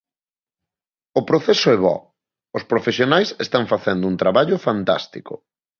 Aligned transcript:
O 1.19 1.21
proceso 1.29 1.67
é 1.75 1.77
bo, 1.83 1.95
os 2.57 2.63
profesionais 2.71 3.29
están 3.45 3.63
facendo 3.73 4.03
un 4.11 4.15
traballo 4.21 4.57
fantástico. 4.67 5.33